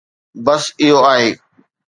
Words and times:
بس 0.45 0.63
اهو 0.81 0.97
آهي 1.11 1.29